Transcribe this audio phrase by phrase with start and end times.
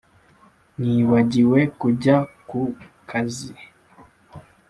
[0.81, 2.15] nibagiwe kujya
[2.49, 3.53] kuka kazi.